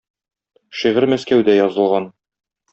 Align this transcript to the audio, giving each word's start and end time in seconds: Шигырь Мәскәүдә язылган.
Шигырь 0.79 1.09
Мәскәүдә 1.15 1.57
язылган. 1.61 2.11